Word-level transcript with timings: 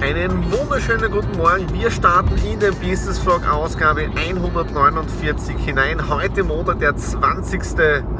Einen 0.00 0.52
wunderschönen 0.52 1.10
guten 1.10 1.36
Morgen. 1.36 1.66
Wir 1.72 1.90
starten 1.90 2.36
in 2.48 2.60
den 2.60 2.72
Business 2.76 3.18
Vlog 3.18 3.44
Ausgabe 3.48 4.08
149 4.14 5.56
hinein. 5.56 6.08
Heute 6.08 6.44
Montag, 6.44 6.78
der 6.78 6.94
20. 6.94 7.60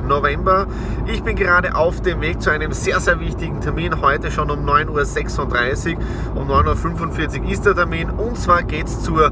November. 0.04 0.66
Ich 1.06 1.22
bin 1.22 1.36
gerade 1.36 1.76
auf 1.76 2.02
dem 2.02 2.20
Weg 2.20 2.42
zu 2.42 2.50
einem 2.50 2.72
sehr, 2.72 2.98
sehr 2.98 3.20
wichtigen 3.20 3.60
Termin. 3.60 4.02
Heute 4.02 4.32
schon 4.32 4.50
um 4.50 4.68
9.36 4.68 5.94
Uhr. 5.94 6.02
Um 6.34 6.50
9.45 6.50 7.42
Uhr 7.42 7.48
ist 7.48 7.64
der 7.64 7.76
Termin. 7.76 8.10
Und 8.10 8.36
zwar 8.36 8.64
geht 8.64 8.86
es 8.86 9.00
zur 9.04 9.30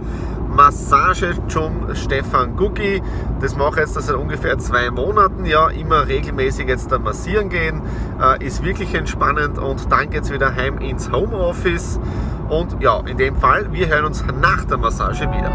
Massage 0.48 1.34
zum 1.48 1.94
Stefan 1.96 2.56
Gucki. 2.56 3.02
Das 3.40 3.56
mache 3.56 3.80
ich 3.82 3.86
jetzt 3.88 3.94
seit 3.94 4.14
ungefähr 4.14 4.56
zwei 4.58 4.92
Monaten. 4.92 5.46
Ja, 5.46 5.68
immer 5.68 6.06
regelmäßig 6.06 6.68
jetzt 6.68 6.92
da 6.92 7.00
massieren 7.00 7.50
gehen. 7.50 7.82
Äh, 8.22 8.46
ist 8.46 8.62
wirklich 8.62 8.94
entspannend 8.94 9.58
und 9.58 9.90
dann 9.90 10.10
geht 10.10 10.22
es 10.22 10.32
wieder 10.32 10.54
heim 10.54 10.78
ins 10.78 11.10
Homeoffice. 11.10 11.98
Und 12.48 12.80
ja, 12.80 13.00
in 13.00 13.16
dem 13.16 13.34
Fall, 13.34 13.72
wir 13.72 13.88
hören 13.88 14.04
uns 14.04 14.22
nach 14.40 14.64
der 14.66 14.78
Massage 14.78 15.22
wieder. 15.22 15.50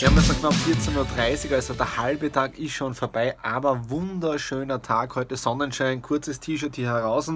Wir 0.00 0.08
haben 0.08 0.16
jetzt 0.16 0.42
noch 0.42 0.50
knapp 0.50 0.52
14.30 0.52 1.50
Uhr, 1.50 1.54
also 1.54 1.74
der 1.74 1.96
halbe 1.96 2.32
Tag 2.32 2.58
ist 2.58 2.72
schon 2.72 2.94
vorbei, 2.94 3.36
aber 3.40 3.88
wunderschöner 3.88 4.82
Tag. 4.82 5.14
Heute 5.14 5.36
Sonnenschein, 5.36 6.02
kurzes 6.02 6.40
T-Shirt 6.40 6.74
hier 6.74 6.88
heraus. 6.88 7.30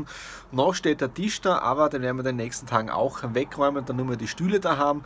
Noch 0.51 0.75
steht 0.75 1.01
der 1.01 1.15
Tisch 1.15 1.41
da, 1.41 1.59
aber 1.61 1.89
den 1.89 2.03
werden 2.03 2.17
wir 2.17 2.25
den 2.25 2.35
nächsten 2.35 2.67
Tagen 2.67 2.91
auch 2.91 3.21
wegräumen, 3.35 3.85
dann 3.85 3.97
nur 3.97 4.07
mehr 4.07 4.17
die 4.17 4.27
Stühle 4.27 4.59
da 4.59 4.79
haben. 4.79 5.05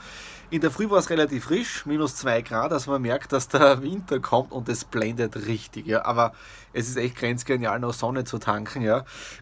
In 0.53 0.61
der 0.61 0.70
Früh 0.70 0.91
war 0.91 0.98
es 0.98 1.09
relativ 1.09 1.45
frisch, 1.45 1.87
minus 1.87 2.17
2 2.17 2.43
Grad, 2.43 2.73
also 2.73 2.91
man 2.91 3.01
merkt, 3.01 3.33
dass 3.33 3.48
der 3.48 3.83
Winter 3.83 4.20
kommt 4.20 4.53
und 4.53 4.69
es 4.69 4.85
blendet 4.85 5.35
richtig. 5.47 5.87
Ja. 5.87 6.05
Aber 6.05 6.33
es 6.75 6.89
ist 6.89 6.97
echt 6.98 7.17
grenzgenial, 7.17 7.81
noch 7.81 7.95
Sonne 7.95 8.25
zu 8.25 8.39
tanken. 8.39 8.83
Ja. 8.83 8.98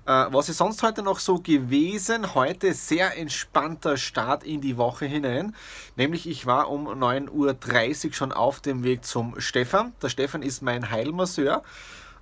Äh, 0.07 0.27
was 0.31 0.49
ist 0.49 0.59
sonst 0.59 0.85
heute 0.85 1.03
noch 1.03 1.19
so 1.19 1.41
gewesen? 1.41 2.35
Heute 2.37 2.75
sehr 2.75 3.19
entspannter 3.19 3.97
Start 3.97 4.40
in 4.45 4.61
die 4.61 4.77
Woche 4.77 5.07
hinein. 5.07 5.55
Nämlich 5.97 6.29
ich 6.29 6.47
war 6.47 6.71
um 6.71 6.89
9.30 6.89 8.07
Uhr 8.07 8.13
schon 8.13 8.33
auf 8.33 8.61
dem 8.61 8.83
Weg 8.85 9.05
zum 9.05 9.41
Stefan. 9.41 9.93
Der 10.03 10.09
Stefan 10.09 10.43
ist 10.43 10.63
mein 10.63 10.91
Heilmasseur. 10.91 11.63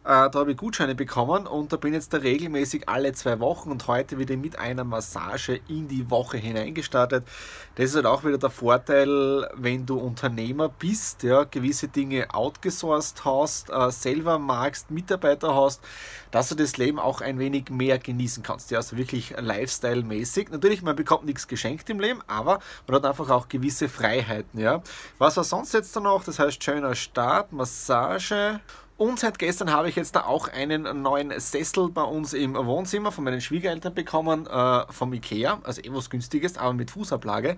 Äh, 0.09 0.31
da 0.31 0.39
habe 0.39 0.53
ich 0.53 0.57
Gutscheine 0.57 0.95
bekommen 0.95 1.47
und 1.47 1.71
da 1.71 1.77
bin 1.77 1.93
jetzt 1.93 2.15
da 2.15 2.17
regelmäßig 2.17 2.89
alle 2.89 3.13
zwei 3.13 3.41
Wochen 3.41 3.71
und 3.71 3.87
heute 3.89 4.19
wieder 4.19 4.39
mit 4.39 4.59
einer 4.59 4.83
Massage 4.83 5.61
in 5.69 5.87
die 5.87 6.09
Woche 6.09 6.39
hineingestartet. 6.39 7.29
Das 7.75 7.91
ist 7.91 7.95
halt 7.95 8.07
auch 8.07 8.25
wieder 8.25 8.39
der 8.39 8.49
Vorteil, 8.49 9.47
wenn 9.53 9.85
du 9.85 9.99
Unternehmer 9.99 10.71
bist, 10.71 11.25
ja, 11.25 11.45
gewisse 11.45 11.89
Dinge 11.89 12.33
outgesourced 12.33 13.27
hast, 13.27 13.69
äh, 13.69 13.91
selber 13.91 14.39
magst, 14.39 14.91
Mitarbeiter 14.91 15.55
hast, 15.55 15.83
dass 16.31 16.49
du 16.49 16.55
das 16.55 16.79
Leben 16.79 16.99
auch 16.99 17.21
ein 17.21 17.39
wenig 17.39 17.69
mehr 17.69 17.99
genießen 17.99 18.43
kannst. 18.43 18.71
Ja, 18.71 18.79
also 18.79 18.97
wirklich 18.97 19.35
Lifestyle-mäßig. 19.39 20.49
Natürlich, 20.51 20.81
man 20.81 20.97
bekommt 20.97 21.27
nichts 21.27 21.47
geschenkt 21.49 21.91
im 21.91 22.01
Leben, 22.01 22.23
aber 22.29 22.61
man 22.87 22.97
hat 22.97 23.05
einfach 23.05 23.29
auch 23.29 23.49
gewisse 23.49 23.91
Freiheiten. 23.91 24.59
Ja. 24.59 24.83
Was 25.19 25.37
war 25.37 25.45
sonst 25.45 25.75
jetzt 25.75 25.95
da 25.95 26.01
noch? 26.01 26.25
Das 26.25 26.39
heißt, 26.39 26.65
schöner 26.65 26.95
Start, 26.95 27.53
Massage 27.53 28.61
und 28.99 29.21
seit 29.21 29.39
gestern 29.39 29.73
habe 29.73 29.89
ich 29.89 29.95
jetzt 29.95 30.17
da 30.17 30.25
auch 30.25 30.49
einen 30.49 31.03
neuen 31.03 31.33
Sessel 31.39 31.89
bei 31.89 32.03
uns 32.03 32.33
im 32.33 32.55
Wohnzimmer 32.57 33.13
von 33.13 33.23
meinen 33.23 33.41
Schwiegereltern 33.41 33.95
bekommen, 33.95 34.47
äh, 34.49 34.93
vom 34.93 35.13
Ikea, 35.13 35.61
also 35.63 35.81
eh 35.81 35.93
was 35.93 36.11
günstiges, 36.11 36.59
aber 36.59 36.73
mit 36.73 36.91
Fußablage. 36.91 37.57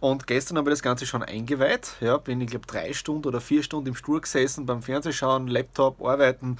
Und 0.00 0.26
gestern 0.26 0.56
habe 0.56 0.70
ich 0.70 0.72
das 0.72 0.82
Ganze 0.82 1.04
schon 1.04 1.22
eingeweiht. 1.22 1.96
Ja, 2.00 2.16
bin 2.16 2.40
ich 2.40 2.48
glaube 2.48 2.66
drei 2.66 2.94
Stunden 2.94 3.28
oder 3.28 3.42
vier 3.42 3.62
Stunden 3.62 3.88
im 3.88 3.94
Stuhl 3.94 4.22
gesessen, 4.22 4.64
beim 4.64 4.80
Fernsehschauen, 4.80 5.46
Laptop, 5.46 6.02
arbeiten 6.02 6.56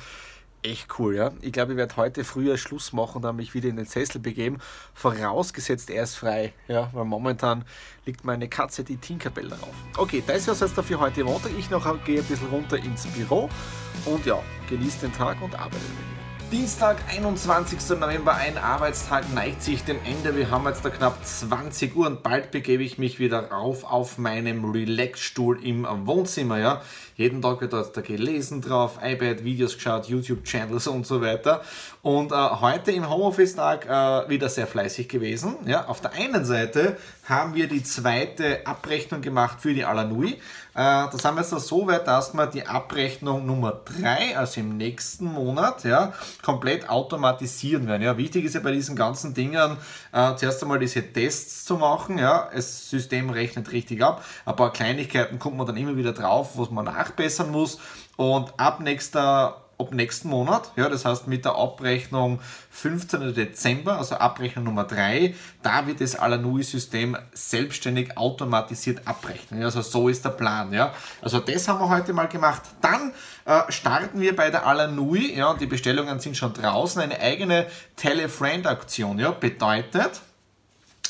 echt 0.63 0.99
cool, 0.99 1.15
ja. 1.15 1.33
Ich 1.41 1.53
glaube, 1.53 1.73
ich 1.73 1.79
werde 1.79 1.97
heute 1.97 2.25
früher 2.25 2.57
Schluss 2.59 2.93
machen 2.93 3.17
und 3.17 3.23
dann 3.23 3.37
mich 3.37 3.55
wieder 3.55 3.69
in 3.69 3.77
den 3.77 3.87
Sessel 3.87 4.21
begeben. 4.21 4.59
Vorausgesetzt, 4.95 5.91
er 5.91 6.05
ist 6.05 6.17
frei, 6.17 6.53
ja, 6.67 6.91
weil 6.93 7.05
momentan 7.05 7.65
liegt 8.07 8.25
meine 8.25 8.49
Katze, 8.49 8.85
die 8.85 8.97
Tinkerbell, 8.97 9.49
darauf. 9.49 9.75
Okay, 9.97 10.23
das 10.27 10.47
wäre 10.47 10.55
es 10.55 10.61
jetzt 10.61 10.79
dafür 10.79 11.01
heute 11.01 11.25
Montag. 11.25 11.53
Ich 11.59 11.71
noch 11.71 11.85
gehe 12.05 12.21
ein 12.21 12.27
bisschen 12.27 12.49
runter 12.49 12.77
ins 12.77 13.07
Büro 13.07 13.49
und 14.05 14.25
ja, 14.27 14.43
genieße 14.69 15.01
den 15.01 15.13
Tag 15.13 15.41
und 15.43 15.55
arbeite. 15.55 16.18
Dienstag, 16.51 16.97
21. 17.11 17.99
November, 18.01 18.35
ein 18.35 18.57
Arbeitstag 18.57 19.31
neigt 19.35 19.63
sich 19.63 19.85
dem 19.85 19.99
Ende. 20.07 20.35
Wir 20.35 20.51
haben 20.51 20.65
jetzt 20.65 20.83
da 20.83 20.89
knapp 20.89 21.23
20 21.23 21.95
Uhr 21.95 22.07
und 22.07 22.23
bald 22.23 22.53
begebe 22.53 22.83
ich 22.83 22.97
mich 22.97 23.19
wieder 23.19 23.51
rauf 23.51 23.85
auf 23.85 24.17
meinem 24.17 24.65
Relax-Stuhl 24.65 25.63
im 25.63 25.87
Wohnzimmer. 26.07 26.59
Ja. 26.59 26.81
Jeden 27.17 27.43
Tag 27.43 27.61
wird 27.61 27.75
dort 27.75 27.95
da 27.95 28.01
gelesen 28.01 28.63
drauf, 28.63 28.99
iPad, 29.03 29.45
Videos 29.45 29.75
geschaut, 29.75 30.07
YouTube-Channels 30.07 30.87
und 30.87 31.07
so 31.07 31.21
weiter. 31.21 31.61
Und 32.01 32.33
äh, 32.33 32.35
heute 32.35 32.93
im 32.93 33.11
Homeoffice-Tag 33.11 33.85
äh, 33.85 34.31
wieder 34.31 34.49
sehr 34.49 34.67
fleißig 34.67 35.07
gewesen. 35.07 35.57
Ja. 35.67 35.85
Auf 35.85 36.01
der 36.01 36.13
einen 36.13 36.47
Seite 36.47 36.97
haben 37.28 37.55
wir 37.55 37.69
die 37.69 37.83
zweite 37.83 38.66
Abrechnung 38.66 39.21
gemacht 39.21 39.61
für 39.61 39.75
die 39.75 39.84
Alanui. 39.84 40.33
Äh, 40.33 40.37
das 40.75 41.25
haben 41.25 41.37
wir 41.37 41.43
jetzt 41.43 41.50
so 41.50 41.87
weit, 41.87 42.06
dass 42.06 42.34
wir 42.34 42.47
die 42.47 42.66
Abrechnung 42.66 43.44
Nummer 43.44 43.72
3, 43.72 44.37
also 44.37 44.61
im 44.61 44.77
nächsten 44.77 45.27
Monat, 45.27 45.84
ja, 45.84 46.12
komplett 46.43 46.88
automatisieren 46.88 47.87
werden. 47.87 48.03
Ja, 48.03 48.17
wichtig 48.17 48.44
ist 48.44 48.55
ja 48.55 48.61
bei 48.61 48.72
diesen 48.72 48.97
ganzen 48.97 49.34
Dingen 49.34 49.77
äh, 50.12 50.37
zuerst 50.37 50.62
einmal 50.62 50.78
diese 50.78 51.03
Tests 51.03 51.65
zu 51.65 51.77
machen. 51.77 52.19
Ja, 52.19 52.49
das 52.55 52.88
System 52.88 53.31
rechnet 53.31 53.72
richtig 53.72 54.03
ab. 54.03 54.25
Ein 54.44 54.56
paar 54.56 54.72
Kleinigkeiten 54.72 55.38
kommt 55.38 55.56
man 55.56 55.67
dann 55.67 55.77
immer 55.77 55.97
wieder 55.97 56.12
drauf, 56.12 56.53
was 56.56 56.71
man 56.71 56.84
nach 56.84 57.09
nachbessern 57.09 57.50
muss. 57.50 57.78
Und 58.17 58.53
ab 58.59 58.81
nächster 58.81 59.68
ab 59.78 59.93
nächsten 59.93 60.28
Monat, 60.28 60.72
ja, 60.77 60.89
das 60.89 61.05
heißt 61.05 61.28
mit 61.28 61.44
der 61.44 61.55
Abrechnung 61.55 62.41
15. 62.71 63.33
Dezember, 63.34 63.99
also 63.99 64.16
Abrechnung 64.16 64.65
Nummer 64.65 64.84
3, 64.84 65.34
da 65.62 65.87
wird 65.87 66.00
das 66.00 66.16
Alanui-System 66.16 67.16
selbstständig 67.33 68.17
automatisiert 68.17 69.06
abrechnen. 69.06 69.62
Also 69.62 69.83
so 69.83 70.09
ist 70.09 70.25
der 70.25 70.31
Plan. 70.31 70.72
Ja. 70.72 70.93
Also 71.22 71.38
das 71.38 71.69
haben 71.69 71.81
wir 71.81 71.88
heute 71.88 72.12
mal 72.12 72.27
gemacht. 72.27 72.62
Dann 72.81 73.12
äh, 73.44 73.71
starten 73.71 74.21
wir 74.21 74.34
bei 74.34 74.50
der 74.50 74.67
Alanui, 74.67 75.37
ja, 75.37 75.55
die 75.55 75.67
Bestellungen 75.67 76.21
sind 76.21 76.37
schon 76.37 76.53
draußen, 76.53 77.00
eine 77.00 77.21
eigene 77.21 77.67
Telefriend-Aktion. 77.97 79.19
Ja, 79.19 79.31
bedeutet, 79.31 80.21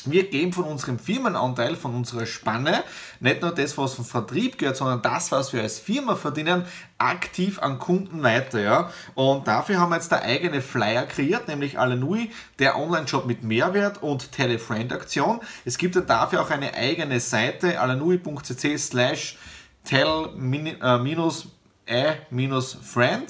wir 0.05 0.29
geben 0.29 0.53
von 0.53 0.65
unserem 0.65 0.99
Firmenanteil, 0.99 1.75
von 1.75 1.95
unserer 1.95 2.25
Spanne, 2.25 2.83
nicht 3.19 3.41
nur 3.41 3.51
das, 3.51 3.77
was 3.77 3.95
vom 3.95 4.05
Vertrieb 4.05 4.57
gehört, 4.57 4.77
sondern 4.77 5.01
das, 5.01 5.31
was 5.31 5.51
wir 5.53 5.61
als 5.61 5.79
Firma 5.79 6.15
verdienen, 6.15 6.65
aktiv 6.97 7.59
an 7.59 7.79
Kunden 7.79 8.21
weiter. 8.23 8.59
Ja? 8.59 8.91
Und 9.15 9.47
dafür 9.47 9.79
haben 9.79 9.89
wir 9.89 9.95
jetzt 9.95 10.11
der 10.11 10.21
eigene 10.21 10.61
Flyer 10.61 11.05
kreiert, 11.05 11.47
nämlich 11.47 11.79
Alenui, 11.79 12.31
der 12.59 12.77
Online-Shop 12.77 13.25
mit 13.25 13.43
Mehrwert 13.43 14.03
und 14.03 14.31
Telefriend-Aktion. 14.31 15.39
Es 15.65 15.77
gibt 15.77 15.95
dann 15.95 16.05
dafür 16.07 16.41
auch 16.41 16.49
eine 16.49 16.73
eigene 16.73 17.19
Seite, 17.19 17.79
alenui.cc 17.79 18.77
slash 18.77 19.37
tell-e-friend. 19.85 20.37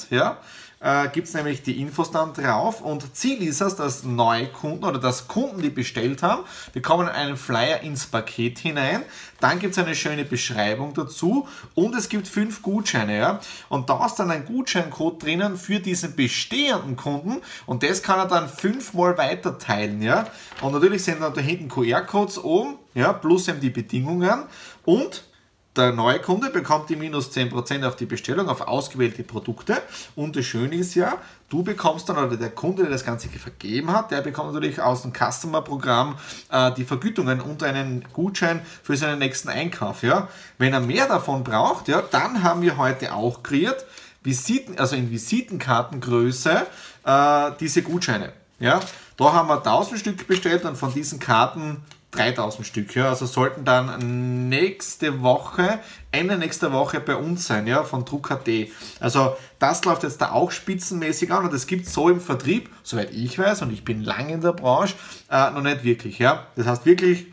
Ja? 0.10 0.38
Äh, 0.82 1.10
gibt 1.10 1.28
es 1.28 1.34
nämlich 1.34 1.62
die 1.62 1.82
Infos 1.82 2.12
dann 2.12 2.34
drauf 2.34 2.82
und 2.82 3.16
Ziel 3.16 3.42
ist 3.44 3.62
es, 3.62 3.76
dass 3.76 4.04
neue 4.04 4.48
Kunden 4.48 4.86
oder 4.86 5.00
dass 5.00 5.28
Kunden, 5.28 5.62
die 5.62 5.70
bestellt 5.70 6.24
haben, 6.24 6.44
bekommen 6.74 7.10
einen 7.10 7.36
Flyer 7.36 7.82
ins 7.82 8.06
Paket 8.06 8.60
hinein. 8.60 9.04
Dann 9.40 9.60
gibt 9.60 9.78
es 9.78 9.84
eine 9.84 9.96
schöne 9.96 10.26
Beschreibung 10.26 10.94
dazu 10.94 11.48
und 11.76 11.96
es 11.96 12.10
gibt 12.10 12.28
fünf 12.28 12.62
Gutscheine. 12.62 13.18
Ja? 13.18 13.40
Und 13.68 13.90
da 13.90 14.06
ist 14.06 14.16
dann 14.16 14.32
ein 14.32 14.46
Gutscheincode 14.46 15.24
drinnen 15.24 15.58
für 15.58 15.80
diesen 15.80 16.16
bestehenden 16.16 16.96
Kunden 16.96 17.42
und 17.66 17.84
das 17.84 18.02
kann 18.02 18.20
er 18.20 18.28
dann 18.28 18.48
fünfmal 18.48 19.18
weiter 19.18 19.58
teilen. 19.58 20.02
Ja? 20.02 20.28
Und 20.62 20.74
natürlich 20.74 21.04
sind 21.04 21.22
dann 21.22 21.34
da 21.34 21.42
hinten 21.42 21.68
QR-Codes 21.68 22.44
oben, 22.44 22.76
ja, 22.94 23.14
plus 23.14 23.48
eben 23.48 23.60
die 23.60 23.70
Bedingungen 23.70 24.44
und 24.84 25.24
der 25.80 25.94
neue 25.94 26.20
Kunde 26.20 26.50
bekommt 26.50 26.90
die 26.90 26.96
minus 26.96 27.32
10% 27.32 27.86
auf 27.88 27.96
die 27.96 28.06
Bestellung, 28.06 28.50
auf 28.50 28.62
ausgewählte 28.62 29.24
Produkte. 29.24 29.82
Und 30.16 30.36
das 30.36 30.46
Schöne 30.46 30.76
ist 30.76 30.96
ja, 30.96 31.18
du 31.50 31.64
bekommst 31.64 32.10
dann, 32.10 32.18
oder 32.18 32.38
der 32.38 32.52
Kunde, 32.52 32.84
der 32.84 32.92
das 32.92 33.06
Ganze 33.06 33.30
vergeben 33.30 33.92
hat, 33.92 34.12
der 34.12 34.22
bekommt 34.22 34.54
natürlich 34.54 34.82
aus 34.82 35.02
dem 35.02 35.14
Customer-Programm 35.14 36.18
äh, 36.52 36.72
die 36.74 36.84
Vergütungen 36.84 37.42
und 37.42 37.64
einen 37.64 38.06
Gutschein 38.14 38.62
für 38.84 38.98
seinen 38.98 39.20
nächsten 39.20 39.50
Einkauf. 39.50 40.04
Ja? 40.04 40.28
Wenn 40.58 40.74
er 40.74 40.82
mehr 40.82 41.08
davon 41.08 41.44
braucht, 41.44 41.88
ja, 41.88 42.02
dann 42.02 42.44
haben 42.44 42.62
wir 42.62 42.78
heute 42.78 43.14
auch 43.14 43.42
kreiert, 43.44 43.86
Visiten, 44.22 44.78
also 44.78 44.96
in 44.96 45.10
Visitenkartengröße, 45.10 46.68
äh, 47.06 47.52
diese 47.60 47.82
Gutscheine. 47.82 48.34
Ja? 48.60 48.80
Da 49.18 49.34
haben 49.34 49.48
wir 49.50 49.58
1000 49.58 50.00
Stück 50.00 50.28
bestellt 50.28 50.66
und 50.66 50.78
von 50.78 50.94
diesen 50.94 51.20
Karten 51.20 51.84
3000 52.12 52.66
Stück. 52.66 52.96
Ja, 52.96 53.10
also 53.10 53.26
sollten 53.26 53.66
dann 53.66 54.50
nächste 54.50 55.22
Woche, 55.22 55.80
Ende 56.12 56.38
nächster 56.38 56.72
Woche 56.72 57.00
bei 57.00 57.16
uns 57.16 57.46
sein, 57.46 57.68
ja, 57.68 57.84
von 57.84 58.06
Druck.at. 58.06 58.48
Also 59.00 59.36
das 59.60 59.86
läuft 59.86 60.04
jetzt 60.04 60.22
da 60.22 60.32
auch 60.32 60.52
spitzenmäßig 60.52 61.32
an 61.32 61.46
und 61.46 61.54
es 61.54 61.68
gibt 61.68 61.88
so 61.88 62.10
im 62.10 62.20
Vertrieb, 62.20 62.70
soweit 62.84 63.14
ich 63.14 63.38
weiß, 63.38 63.62
und 63.62 63.72
ich 63.72 63.86
bin 63.86 64.04
lange 64.04 64.34
in 64.34 64.42
der 64.42 64.54
Branche, 64.54 64.96
äh, 65.30 65.52
noch 65.52 65.62
nicht 65.62 65.84
wirklich. 65.84 66.20
Ja. 66.20 66.48
Das 66.56 66.66
heißt 66.66 66.86
wirklich 66.86 67.28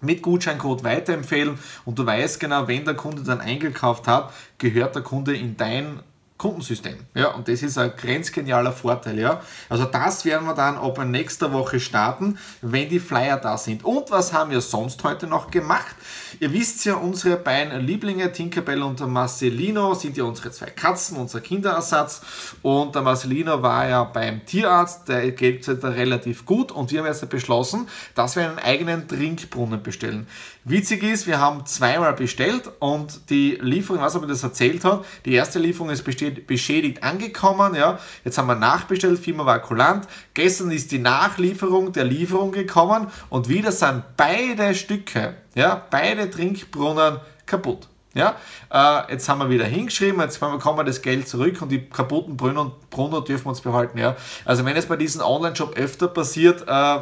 mit 0.00 0.22
Gutscheincode 0.22 0.82
weiterempfehlen 0.82 1.58
und 1.84 1.98
du 1.98 2.06
weißt 2.06 2.40
genau, 2.40 2.66
wenn 2.68 2.84
der 2.84 2.94
Kunde 2.94 3.22
dann 3.22 3.40
eingekauft 3.40 4.08
hat, 4.08 4.32
gehört 4.58 4.94
der 4.94 5.02
Kunde 5.02 5.36
in 5.36 5.56
dein 5.56 6.00
Kundensystem. 6.40 6.96
Ja, 7.14 7.34
und 7.34 7.48
das 7.48 7.62
ist 7.62 7.76
ein 7.76 7.92
grenzgenialer 7.94 8.72
Vorteil. 8.72 9.18
Ja. 9.18 9.42
Also 9.68 9.84
das 9.84 10.24
werden 10.24 10.46
wir 10.46 10.54
dann 10.54 10.78
ab 10.78 10.98
nächster 11.04 11.52
Woche 11.52 11.78
starten, 11.78 12.38
wenn 12.62 12.88
die 12.88 12.98
Flyer 12.98 13.36
da 13.36 13.58
sind. 13.58 13.84
Und 13.84 14.10
was 14.10 14.32
haben 14.32 14.50
wir 14.50 14.62
sonst 14.62 15.04
heute 15.04 15.26
noch 15.26 15.50
gemacht? 15.50 15.94
Ihr 16.40 16.50
wisst 16.54 16.86
ja, 16.86 16.94
unsere 16.94 17.36
beiden 17.36 17.84
Lieblinge, 17.86 18.32
Tinkerbell 18.32 18.82
und 18.82 19.06
Marcelino, 19.06 19.92
sind 19.92 20.16
ja 20.16 20.24
unsere 20.24 20.50
zwei 20.50 20.70
Katzen, 20.70 21.18
unser 21.18 21.42
Kinderersatz. 21.42 22.22
Und 22.62 22.94
der 22.94 23.02
Marcelino 23.02 23.60
war 23.60 23.86
ja 23.86 24.04
beim 24.04 24.46
Tierarzt, 24.46 25.10
der 25.10 25.32
geht 25.32 25.68
es 25.68 25.84
relativ 25.84 26.46
gut. 26.46 26.72
Und 26.72 26.90
wir 26.90 27.00
haben 27.00 27.06
jetzt 27.06 27.28
beschlossen, 27.28 27.86
dass 28.14 28.36
wir 28.36 28.48
einen 28.48 28.58
eigenen 28.58 29.06
Trinkbrunnen 29.06 29.82
bestellen. 29.82 30.26
Witzig 30.70 31.02
ist, 31.02 31.26
wir 31.26 31.40
haben 31.40 31.66
zweimal 31.66 32.12
bestellt 32.12 32.70
und 32.78 33.28
die 33.28 33.58
Lieferung, 33.60 34.02
was 34.02 34.14
aber 34.14 34.28
das 34.28 34.44
erzählt 34.44 34.84
hat, 34.84 35.04
die 35.24 35.32
erste 35.32 35.58
Lieferung 35.58 35.90
ist 35.90 36.04
beschädigt 36.04 37.02
angekommen. 37.02 37.74
Ja. 37.74 37.98
Jetzt 38.24 38.38
haben 38.38 38.46
wir 38.46 38.54
nachbestellt, 38.54 39.18
Firma 39.18 39.44
war 39.44 39.58
kulant. 39.58 40.06
Gestern 40.32 40.70
ist 40.70 40.92
die 40.92 41.00
Nachlieferung 41.00 41.92
der 41.92 42.04
Lieferung 42.04 42.52
gekommen 42.52 43.08
und 43.30 43.48
wieder 43.48 43.72
sind 43.72 44.04
beide 44.16 44.76
Stücke, 44.76 45.34
ja, 45.56 45.82
beide 45.90 46.30
Trinkbrunnen 46.30 47.18
kaputt. 47.46 47.88
Ja, 48.14 48.36
äh, 48.72 49.12
jetzt 49.12 49.28
haben 49.28 49.38
wir 49.38 49.50
wieder 49.50 49.64
hingeschrieben, 49.64 50.20
jetzt 50.20 50.38
bekommen 50.38 50.78
wir 50.78 50.84
das 50.84 51.02
Geld 51.02 51.28
zurück 51.28 51.62
und 51.62 51.70
die 51.70 51.88
kaputten 51.88 52.36
Brunnen, 52.36 52.72
Brunnen 52.90 53.24
dürfen 53.24 53.46
wir 53.46 53.50
uns 53.50 53.60
behalten. 53.60 53.98
Ja. 53.98 54.16
Also 54.44 54.64
wenn 54.64 54.76
es 54.76 54.86
bei 54.86 54.96
diesem 54.96 55.22
Online-Shop 55.22 55.76
öfter 55.76 56.06
passiert, 56.06 56.64
äh, 56.66 56.98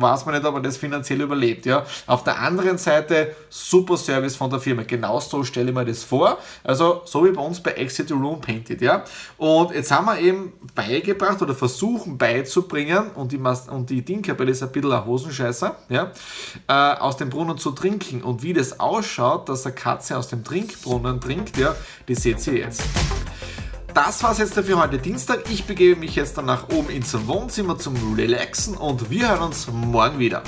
weiß 0.00 0.26
man 0.26 0.34
nicht, 0.34 0.46
ob 0.46 0.54
er 0.56 0.60
das 0.60 0.76
finanziell 0.76 1.20
überlebt. 1.20 1.66
Ja. 1.66 1.84
Auf 2.06 2.24
der 2.24 2.40
anderen 2.40 2.78
Seite, 2.78 3.34
super 3.48 3.96
Service 3.96 4.36
von 4.36 4.50
der 4.50 4.60
Firma. 4.60 4.82
Genau 4.82 5.20
so 5.20 5.44
stelle 5.44 5.70
ich 5.70 5.74
mir 5.74 5.84
das 5.84 6.04
vor. 6.04 6.38
Also, 6.64 7.02
so 7.04 7.24
wie 7.24 7.30
bei 7.30 7.42
uns 7.42 7.60
bei 7.62 7.72
Exit 7.72 8.10
Room 8.12 8.40
Painted. 8.40 8.80
Ja. 8.80 9.04
Und 9.36 9.72
jetzt 9.72 9.90
haben 9.90 10.06
wir 10.06 10.18
eben 10.18 10.52
beigebracht 10.74 11.40
oder 11.42 11.54
versuchen 11.54 12.18
beizubringen, 12.18 13.10
und 13.14 13.32
die, 13.32 13.38
Mas 13.38 13.68
und 13.68 13.90
die 13.90 14.02
Dinkerbell 14.02 14.48
ist 14.48 14.62
ein 14.62 14.70
bisschen 14.70 14.92
ein 14.92 15.04
Hosenscheißer, 15.04 15.76
ja, 15.88 16.12
äh, 16.68 16.72
aus 16.72 17.16
dem 17.16 17.30
Brunnen 17.30 17.58
zu 17.58 17.72
trinken. 17.72 18.22
Und 18.22 18.42
wie 18.42 18.52
das 18.52 18.80
ausschaut, 18.80 19.48
dass 19.48 19.66
eine 19.66 19.74
Katze 19.74 20.16
aus 20.16 20.28
dem 20.28 20.44
Trinkbrunnen 20.44 21.20
trinkt, 21.20 21.56
ja, 21.56 21.74
das 22.06 22.22
seht 22.22 22.46
ihr 22.46 22.54
jetzt 22.54 22.82
das 23.96 24.22
war 24.22 24.32
es 24.32 24.38
jetzt 24.38 24.52
für 24.52 24.78
heute 24.78 24.98
Dienstag. 24.98 25.50
Ich 25.50 25.64
begebe 25.64 25.98
mich 25.98 26.16
jetzt 26.16 26.36
dann 26.36 26.44
nach 26.44 26.68
oben 26.68 26.90
ins 26.90 27.26
Wohnzimmer 27.26 27.78
zum 27.78 28.14
Relaxen 28.14 28.76
und 28.76 29.08
wir 29.08 29.30
hören 29.30 29.44
uns 29.44 29.68
morgen 29.72 30.18
wieder. 30.18 30.42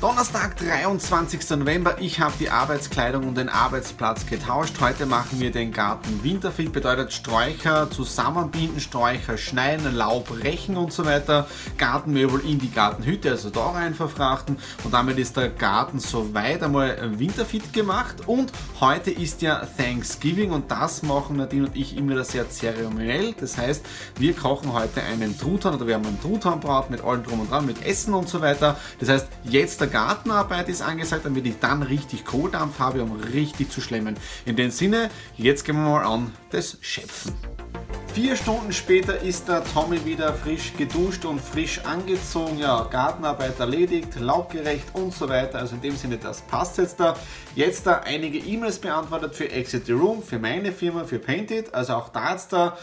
Donnerstag, 0.00 0.56
23. 0.58 1.58
November. 1.58 1.96
Ich 1.98 2.20
habe 2.20 2.32
die 2.38 2.50
Arbeitskleidung 2.50 3.26
und 3.26 3.36
den 3.36 3.48
Arbeitsplatz 3.48 4.26
getauscht. 4.26 4.74
Heute 4.80 5.06
machen 5.06 5.40
wir 5.40 5.50
den 5.50 5.72
Garten 5.72 6.22
winterfit. 6.22 6.72
Bedeutet 6.72 7.12
Sträucher 7.12 7.90
zusammenbinden, 7.90 8.78
Sträucher 8.78 9.36
schneiden, 9.36 9.92
Laub 9.96 10.30
rächen 10.44 10.76
und 10.76 10.92
so 10.92 11.04
weiter. 11.04 11.48
Gartenmöbel 11.78 12.42
in 12.48 12.60
die 12.60 12.70
Gartenhütte, 12.70 13.32
also 13.32 13.50
da 13.50 13.70
rein 13.70 13.92
verfrachten. 13.92 14.58
Und 14.84 14.94
damit 14.94 15.18
ist 15.18 15.36
der 15.36 15.48
Garten 15.48 15.98
soweit 15.98 16.62
einmal 16.62 17.18
winterfit 17.18 17.72
gemacht. 17.72 18.28
Und 18.28 18.52
heute 18.78 19.10
ist 19.10 19.42
ja 19.42 19.66
Thanksgiving 19.78 20.52
und 20.52 20.70
das 20.70 21.02
machen 21.02 21.38
Nadine 21.38 21.66
und 21.66 21.76
ich 21.76 21.96
immer 21.96 22.22
sehr 22.22 22.48
zeremoniell. 22.48 23.34
Das 23.40 23.58
heißt, 23.58 23.84
wir 24.16 24.32
kochen 24.36 24.72
heute 24.72 25.02
einen 25.02 25.36
Truthahn 25.36 25.74
oder 25.74 25.88
wir 25.88 25.96
haben 25.96 26.06
einen 26.06 26.22
Truthahnbrat 26.22 26.88
mit 26.88 27.02
allem 27.02 27.24
drum 27.24 27.40
und 27.40 27.50
dran, 27.50 27.66
mit 27.66 27.84
Essen 27.84 28.14
und 28.14 28.28
so 28.28 28.40
weiter. 28.40 28.76
Das 29.00 29.08
heißt, 29.08 29.26
jetzt 29.42 29.80
der 29.80 29.87
Gartenarbeit 29.88 30.68
ist 30.68 30.82
angesagt, 30.82 31.24
damit 31.24 31.46
ich 31.46 31.58
dann 31.60 31.82
richtig 31.82 32.24
Kohldampf 32.24 32.78
habe, 32.78 33.02
um 33.02 33.12
richtig 33.16 33.70
zu 33.70 33.80
schlemmen. 33.80 34.16
In 34.44 34.56
dem 34.56 34.70
Sinne, 34.70 35.10
jetzt 35.36 35.64
gehen 35.64 35.76
wir 35.76 35.88
mal 35.88 36.04
an 36.04 36.32
das 36.50 36.78
Schöpfen. 36.80 37.34
Vier 38.14 38.34
Stunden 38.34 38.72
später 38.72 39.20
ist 39.20 39.46
der 39.46 39.62
Tommy 39.62 40.04
wieder 40.04 40.34
frisch 40.34 40.72
geduscht 40.76 41.24
und 41.24 41.40
frisch 41.40 41.80
angezogen. 41.84 42.58
Ja, 42.58 42.82
Gartenarbeit 42.82 43.60
erledigt, 43.60 44.18
laubgerecht 44.18 44.86
und 44.94 45.14
so 45.14 45.28
weiter. 45.28 45.58
Also 45.58 45.76
in 45.76 45.82
dem 45.82 45.96
Sinne, 45.96 46.16
das 46.18 46.40
passt 46.40 46.78
jetzt 46.78 46.98
da. 46.98 47.16
Jetzt 47.54 47.86
da 47.86 48.00
einige 48.04 48.38
E-Mails 48.38 48.80
beantwortet 48.80 49.36
für 49.36 49.48
Exit 49.50 49.86
the 49.86 49.92
Room, 49.92 50.22
für 50.22 50.38
meine 50.38 50.72
Firma, 50.72 51.04
für 51.04 51.20
Painted. 51.20 51.72
Also 51.74 51.94
auch 51.94 52.08
da 52.08 52.32
jetzt 52.32 52.52
da 52.52 52.76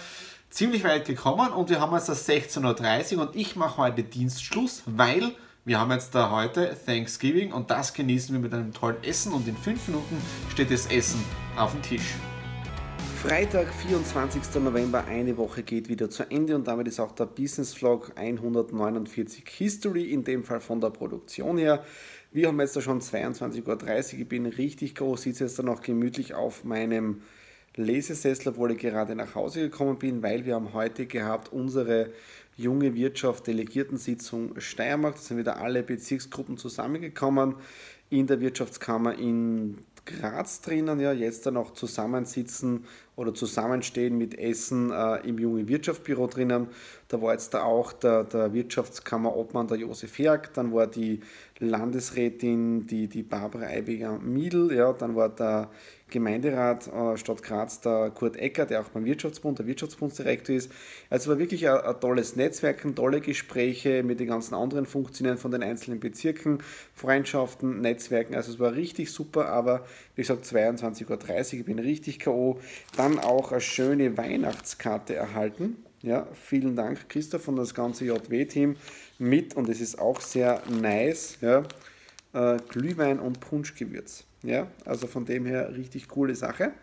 ziemlich 0.50 0.86
weit 0.86 1.06
gekommen 1.06 1.52
und 1.52 1.70
wir 1.70 1.82
haben 1.82 1.94
jetzt 1.96 2.08
das 2.08 2.30
16.30 2.30 3.18
Uhr 3.18 3.28
und 3.28 3.36
ich 3.36 3.58
mache 3.58 3.76
heute 3.76 4.04
Dienstschluss, 4.04 4.84
weil 4.86 5.34
wir 5.66 5.80
haben 5.80 5.92
jetzt 5.92 6.14
da 6.14 6.30
heute 6.30 6.78
Thanksgiving 6.86 7.52
und 7.52 7.72
das 7.72 7.96
genießen 7.96 8.36
wir 8.36 8.40
mit 8.40 8.54
einem 8.54 8.72
tollen 8.72 9.04
Essen 9.04 9.34
und 9.34 9.48
in 9.48 9.58
fünf 9.58 9.88
Minuten 9.88 10.16
steht 10.52 10.70
das 10.70 10.86
Essen 10.86 11.20
auf 11.58 11.72
dem 11.72 11.82
Tisch. 11.82 12.14
Freitag, 13.24 13.74
24. 13.74 14.62
November, 14.62 15.06
eine 15.06 15.36
Woche 15.38 15.64
geht 15.64 15.90
wieder 15.90 16.12
zu 16.12 16.30
Ende 16.30 16.56
und 16.56 16.68
damit 16.68 16.88
ist 16.88 17.00
auch 17.00 17.14
der 17.14 17.26
Business 17.26 17.74
Vlog 17.74 18.12
149 18.16 19.44
History, 19.58 20.04
in 20.12 20.24
dem 20.24 20.44
Fall 20.44 20.62
von 20.62 20.80
der 20.80 20.92
Produktion 20.92 21.58
her. 21.58 21.84
Wir 22.32 22.50
haben 22.50 22.60
jetzt 22.60 22.76
da 22.76 22.82
schon 22.82 23.02
22.30 23.02 23.66
Uhr, 23.66 24.20
ich 24.20 24.30
bin 24.30 24.46
richtig 24.46 24.94
groß, 24.94 25.24
sitze 25.24 25.46
jetzt 25.46 25.58
da 25.58 25.64
noch 25.64 25.82
gemütlich 25.82 26.36
auf 26.36 26.64
meinem 26.64 27.24
Lesesessel, 27.76 28.50
obwohl 28.50 28.72
ich 28.72 28.80
gerade 28.80 29.16
nach 29.16 29.36
Hause 29.36 29.62
gekommen 29.62 29.98
bin, 29.98 30.24
weil 30.24 30.46
wir 30.46 30.56
haben 30.56 30.74
heute 30.74 31.06
gehabt 31.06 31.52
unsere 31.52 32.12
junge 32.58 32.96
Wirtschaft 32.96 33.48
Delegiertensitzung 33.48 34.60
Steiermark. 34.60 35.16
Da 35.16 35.22
sind 35.22 35.38
wieder 35.38 35.58
alle 35.58 35.84
Bezirksgruppen 35.84 36.58
zusammengekommen 36.58 37.56
in 38.10 38.28
der 38.28 38.40
Wirtschaftskammer 38.40 39.18
in 39.18 39.80
Graz 40.06 40.62
drinnen, 40.62 41.00
ja, 41.00 41.12
jetzt 41.12 41.48
dann 41.48 41.58
auch 41.58 41.74
zusammensitzen 41.74 42.86
oder 43.16 43.34
zusammenstehen 43.34 44.18
mit 44.18 44.38
Essen 44.38 44.92
äh, 44.92 45.28
im 45.28 45.40
Junge 45.40 45.68
Wirtschaftsbüro 45.68 46.28
drinnen. 46.28 46.68
Da 47.08 47.22
war 47.22 47.34
jetzt 47.34 47.54
da 47.54 47.64
auch 47.64 47.94
der, 47.94 48.24
der 48.24 48.54
Wirtschaftskammer 48.54 49.36
Obmann, 49.36 49.68
der 49.68 49.78
Josef 49.78 50.18
Herg, 50.18 50.54
dann 50.54 50.74
war 50.74 50.88
die 50.88 51.22
Landesrätin, 51.60 52.88
die, 52.88 53.08
die 53.08 53.24
Barbara 53.24 53.68
Eibiger-Miedl, 53.68 54.74
ja, 54.76 54.92
dann 54.92 55.16
war 55.16 55.30
der 55.30 55.70
Gemeinderat 56.08 56.88
äh, 56.88 57.18
Stadt 57.18 57.42
Graz, 57.42 57.82
der 57.82 58.12
Kurt 58.12 58.38
Ecker, 58.38 58.68
der 58.68 58.82
auch 58.82 58.90
beim 58.90 59.06
Wirtschaftsbund, 59.06 59.58
der 59.58 59.66
Wirtschaftsbundsdirektor 59.66 60.56
ist. 60.56 60.72
Also 61.10 61.32
war 61.32 61.40
wirklich 61.40 61.68
ein, 61.68 61.78
ein, 61.78 62.00
tolles 62.00 62.36
Netzwerk, 62.36 62.86
tolle 62.96 63.22
Gespräche 63.22 64.04
mit 64.04 64.20
den 64.20 64.28
ganzen 64.28 64.54
anderen 64.54 64.86
Funktionen 64.86 65.38
von 65.40 65.50
den 65.50 65.64
einzelnen 65.64 66.00
Bezirken, 66.00 66.60
Freundschaften, 66.94 67.82
Netzwerken. 67.82 68.36
Also 68.36 68.52
es 68.52 68.60
war 68.60 68.76
richtig 68.76 69.12
super, 69.12 69.48
aber 69.48 69.84
wie 70.16 70.22
gesagt 70.22 70.46
22.30 70.46 71.10
Uhr, 71.10 71.60
ich 71.60 71.66
bin 71.66 71.80
richtig 71.80 72.20
K.O. 72.20 72.60
auch 73.20 73.52
eine 73.52 73.62
schöne 73.62 74.18
Weihnachtskarte 74.18 75.16
erhalten. 75.16 75.78
Ja, 76.02 76.28
vielen 76.34 76.76
Dank, 76.76 77.10
Christoph 77.10 77.48
und 77.48 77.56
das 77.56 77.74
ganze 77.74 78.06
JW-Team 78.06 78.76
mit 79.18 79.56
und 79.56 79.70
es 79.70 79.82
ist 79.82 79.98
auch 79.98 80.22
sehr 80.22 80.62
nice. 80.70 81.38
Ja, 81.42 81.64
äh, 82.34 82.58
Glühwein 82.70 83.20
und 83.20 83.40
Punschgewürz. 83.40 84.26
Ja, 84.44 84.68
also 84.86 85.08
von 85.08 85.26
dem 85.26 85.46
her 85.46 85.76
richtig 85.76 86.08
coole 86.08 86.36
Sache. 86.36 86.74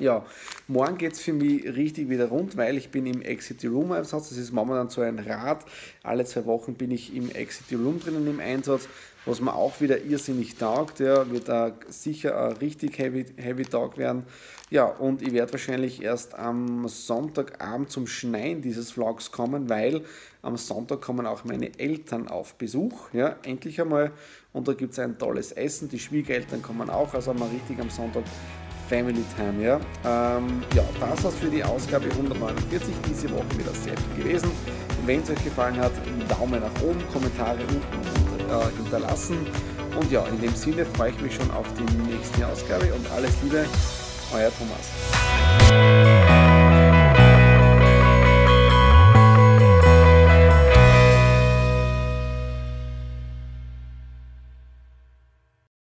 Ja, 0.00 0.24
morgen 0.66 0.96
geht 0.96 1.12
es 1.12 1.20
für 1.20 1.34
mich 1.34 1.62
richtig 1.76 2.08
wieder 2.08 2.28
rund, 2.28 2.56
weil 2.56 2.78
ich 2.78 2.88
bin 2.88 3.04
im 3.04 3.20
Exit 3.20 3.62
Room 3.66 3.92
Einsatz. 3.92 4.30
Das 4.30 4.38
ist 4.38 4.50
momentan 4.50 4.88
so 4.88 5.02
ein 5.02 5.18
Rad. 5.18 5.66
Alle 6.02 6.24
zwei 6.24 6.46
Wochen 6.46 6.72
bin 6.72 6.90
ich 6.90 7.14
im 7.14 7.30
Exit 7.30 7.78
Room 7.78 8.00
drinnen 8.00 8.26
im 8.26 8.40
Einsatz, 8.40 8.88
was 9.26 9.42
mir 9.42 9.54
auch 9.54 9.78
wieder 9.82 10.00
irrsinnig 10.00 10.56
taugt. 10.56 11.00
Ja, 11.00 11.30
wird 11.30 11.50
da 11.50 11.72
sicher 11.88 12.48
ein 12.48 12.56
richtig 12.56 12.98
heavy, 12.98 13.26
heavy 13.36 13.64
Tag 13.64 13.98
werden. 13.98 14.22
Ja, 14.70 14.86
und 14.86 15.20
ich 15.20 15.34
werde 15.34 15.52
wahrscheinlich 15.52 16.00
erst 16.00 16.34
am 16.34 16.88
Sonntagabend 16.88 17.90
zum 17.90 18.06
Schneien 18.06 18.62
dieses 18.62 18.92
Vlogs 18.92 19.30
kommen, 19.30 19.68
weil 19.68 20.06
am 20.40 20.56
Sonntag 20.56 21.02
kommen 21.02 21.26
auch 21.26 21.44
meine 21.44 21.78
Eltern 21.78 22.26
auf 22.28 22.54
Besuch. 22.54 23.12
Ja, 23.12 23.36
endlich 23.42 23.78
einmal. 23.82 24.12
Und 24.54 24.66
da 24.66 24.72
gibt 24.72 24.94
es 24.94 24.98
ein 24.98 25.18
tolles 25.18 25.52
Essen. 25.52 25.90
Die 25.90 25.98
Schwiegereltern 25.98 26.62
kommen 26.62 26.88
auch, 26.88 27.12
also 27.12 27.32
haben 27.32 27.40
wir 27.40 27.52
richtig 27.52 27.78
am 27.80 27.90
Sonntag 27.90 28.24
Family 28.90 29.24
Time. 29.36 29.64
Ja, 29.64 29.76
ähm, 30.04 30.62
ja 30.74 30.82
das 30.98 31.22
war's 31.22 31.34
für 31.36 31.48
die 31.48 31.62
Ausgabe 31.62 32.06
149. 32.10 32.92
Diese 33.08 33.30
Woche 33.30 33.46
wieder 33.56 33.72
sehr 33.72 33.94
viel 33.96 34.24
gewesen. 34.24 34.50
Wenn 35.06 35.22
es 35.22 35.30
euch 35.30 35.44
gefallen 35.44 35.78
hat, 35.78 35.92
einen 36.06 36.26
Daumen 36.28 36.60
nach 36.60 36.82
oben, 36.82 37.00
Kommentare 37.12 37.58
unten 37.60 38.50
äh, 38.50 38.76
hinterlassen. 38.76 39.46
Und 39.98 40.10
ja, 40.10 40.26
in 40.26 40.40
dem 40.40 40.54
Sinne 40.54 40.84
freue 40.84 41.10
ich 41.10 41.20
mich 41.20 41.34
schon 41.34 41.50
auf 41.52 41.66
die 41.74 42.10
nächste 42.10 42.46
Ausgabe 42.46 42.92
und 42.92 43.08
alles 43.12 43.32
Liebe, 43.42 43.64
euer 44.34 44.50
Thomas. 44.58 46.19